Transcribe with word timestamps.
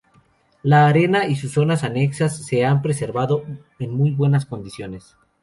La 0.63 0.87
arena 0.87 1.27
y 1.27 1.35
sus 1.35 1.51
zonas 1.53 1.83
anexas 1.83 2.35
se 2.43 2.65
han 2.65 2.81
preservado 2.81 3.43
en 3.77 3.93
muy 3.95 4.09
buenas 4.09 4.47
condiciones. 4.47 5.15